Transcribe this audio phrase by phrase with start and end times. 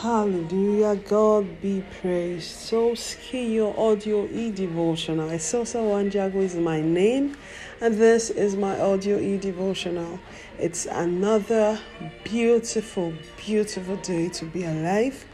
[0.00, 0.96] Hallelujah.
[0.96, 2.50] God be praised.
[2.50, 5.30] So ski your audio e devotional.
[5.30, 7.34] Esosa Wanjago is my name,
[7.80, 10.20] and this is my audio e devotional.
[10.58, 11.80] It's another
[12.24, 15.24] beautiful, beautiful day to be alive.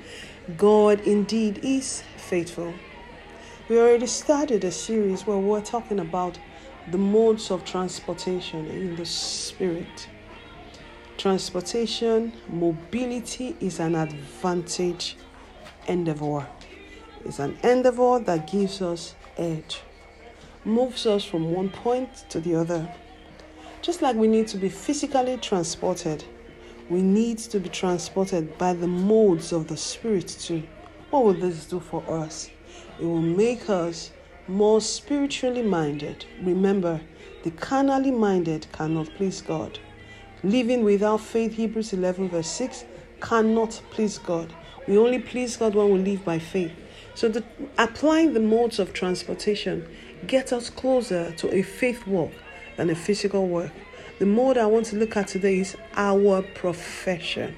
[0.57, 2.73] God indeed is faithful.
[3.69, 6.39] We already started a series where we're talking about
[6.93, 10.07] the modes of transportation in the spirit.
[11.23, 15.17] Transportation, mobility is an advantage
[15.87, 16.45] endeavor.
[17.25, 19.83] It's an endeavor that gives us edge,
[20.65, 22.93] moves us from one point to the other.
[23.83, 26.25] Just like we need to be physically transported,
[26.91, 30.65] we need to be transported by the modes of the Spirit too.
[31.11, 32.51] What will this do for us?
[32.99, 34.11] It will make us
[34.49, 36.25] more spiritually minded.
[36.43, 37.01] Remember,
[37.45, 39.79] the carnally minded cannot please God.
[40.45, 42.85] Living without faith, Hebrews 11, verse 6,
[43.21, 44.53] cannot please God.
[44.89, 46.73] We only please God when we live by faith.
[47.15, 47.45] So, the,
[47.79, 49.89] applying the modes of transportation
[50.27, 52.33] get us closer to a faith walk
[52.77, 53.71] than a physical work.
[54.19, 57.55] The mode I want to look at today is our profession.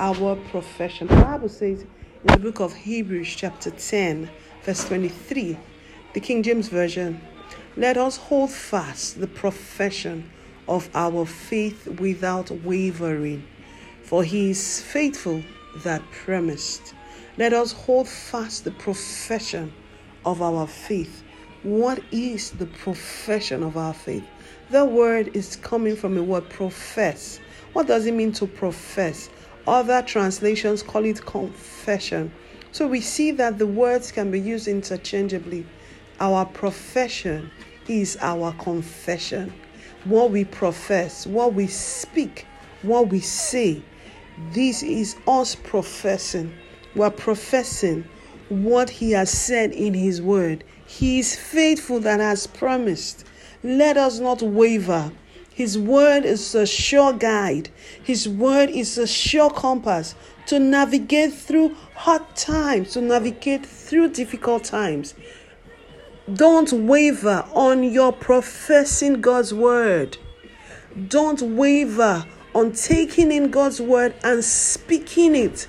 [0.00, 1.06] Our profession.
[1.06, 4.28] The Bible says in the book of Hebrews, chapter 10,
[4.62, 5.56] verse 23,
[6.14, 7.20] the King James Version,
[7.76, 10.30] let us hold fast the profession
[10.68, 13.44] of our faith without wavering,
[14.02, 15.42] for he is faithful
[15.78, 16.94] that promised.
[17.38, 19.72] Let us hold fast the profession
[20.24, 21.22] of our faith.
[21.62, 24.24] What is the profession of our faith?
[24.70, 27.40] The word is coming from the word profess.
[27.72, 29.30] What does it mean to profess?
[29.66, 32.32] Other translations call it confession.
[32.72, 35.66] So we see that the words can be used interchangeably.
[36.20, 37.50] Our profession
[37.88, 39.52] is our confession
[40.04, 42.46] what we profess, what we speak,
[42.82, 43.82] what we say.
[44.52, 46.52] This is us professing.
[46.94, 48.04] We're professing
[48.48, 50.64] what He has said in His word.
[50.86, 53.24] He is faithful that has promised.
[53.62, 55.12] Let us not waver.
[55.54, 57.68] His word is a sure guide,
[58.02, 60.14] His word is a sure compass
[60.46, 65.14] to navigate through hard times, to navigate through difficult times.
[66.30, 70.18] Don't waver on your professing God's word.
[71.08, 72.24] Don't waver
[72.54, 75.66] on taking in God's word and speaking it,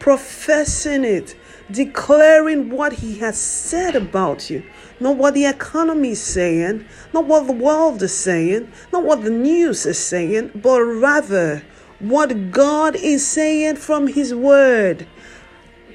[0.00, 1.34] professing it,
[1.70, 4.62] declaring what He has said about you.
[5.00, 9.30] Not what the economy is saying, not what the world is saying, not what the
[9.30, 11.64] news is saying, but rather
[11.98, 15.06] what God is saying from His word.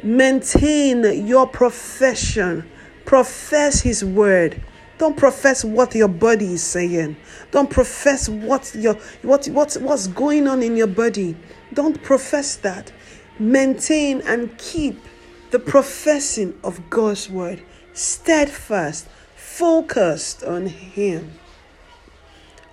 [0.01, 2.67] Maintain your profession
[3.09, 4.61] Profess His word.
[4.99, 7.17] Don't profess what your body is saying.
[7.49, 8.93] Don't profess what your
[9.23, 11.35] what what what's going on in your body.
[11.73, 12.91] Don't profess that.
[13.39, 15.01] Maintain and keep
[15.49, 17.63] the professing of God's word.
[17.93, 21.31] Steadfast, focused on Him.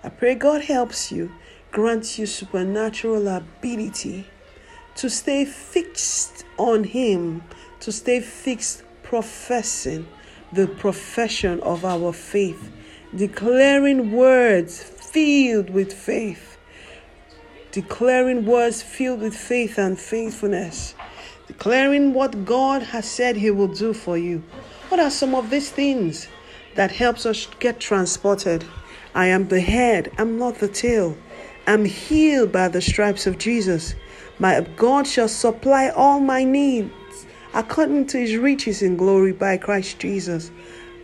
[0.04, 1.32] I pray God helps you,
[1.72, 4.26] grants you supernatural ability
[4.96, 7.42] to stay fixed on Him,
[7.80, 10.06] to stay fixed professing
[10.52, 12.70] the profession of our faith,
[13.14, 16.56] declaring words filled with faith,
[17.72, 20.94] declaring words filled with faith and faithfulness,
[21.46, 24.42] declaring what God has said He will do for you.
[24.88, 26.28] What are some of these things
[26.74, 28.64] that helps us get transported?
[29.14, 31.16] I am the head, I'm not the tail.
[31.66, 33.96] I'm healed by the stripes of Jesus.
[34.38, 36.92] My God shall supply all my needs
[37.56, 40.50] according to his riches in glory by Christ Jesus.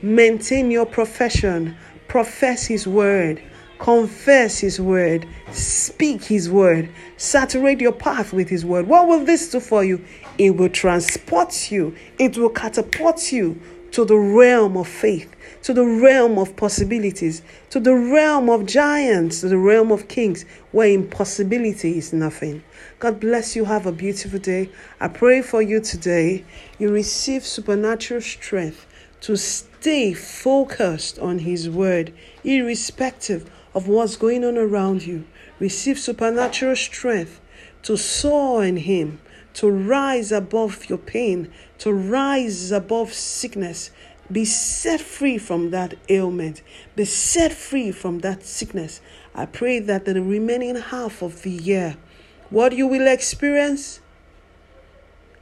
[0.03, 1.75] Maintain your profession,
[2.09, 3.43] profess his word,
[3.79, 8.87] confess his word, speak his word, saturate your path with his word.
[8.87, 10.05] What will this do for you?
[10.37, 13.59] It will transport you, it will catapult you
[13.93, 19.41] to the realm of faith, to the realm of possibilities, to the realm of giants,
[19.41, 22.63] to the realm of kings, where impossibility is nothing.
[22.99, 23.67] God bless you.
[23.67, 24.71] Have a beautiful day.
[24.99, 26.45] I pray for you today.
[26.79, 28.87] You receive supernatural strength
[29.23, 32.13] to stay focused on His word,
[32.43, 35.25] irrespective of what's going on around you.
[35.61, 37.41] Receive supernatural strength
[37.83, 39.21] to soar in Him,
[39.55, 43.91] to rise above your pain, to rise above sickness.
[44.31, 46.63] Be set free from that ailment.
[46.97, 49.01] Be set free from that sickness.
[49.35, 51.97] I pray that the remaining half of the year,
[52.51, 54.01] what you will experience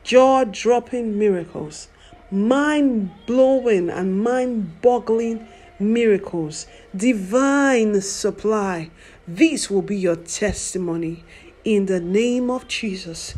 [0.03, 1.89] jaw dropping miracles,
[2.31, 5.47] mind blowing and mind boggling
[5.79, 6.67] miracles,
[6.97, 8.91] divine supply.
[9.27, 11.25] This will be your testimony
[11.65, 13.35] in the name of Jesus.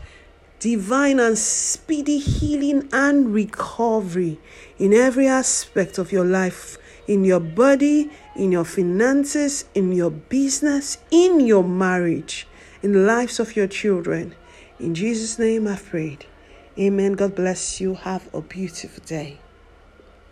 [0.63, 4.39] Divine and speedy healing and recovery
[4.79, 10.99] in every aspect of your life in your body, in your finances, in your business,
[11.11, 12.47] in your marriage,
[12.83, 14.35] in the lives of your children.
[14.79, 16.27] In Jesus' name I've prayed.
[16.79, 17.15] Amen.
[17.15, 17.95] God bless you.
[17.95, 19.42] Have a beautiful day.